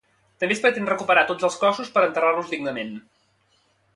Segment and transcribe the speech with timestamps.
[0.43, 2.93] També es pretén recuperar tots els cossos per enterrar-los dignament.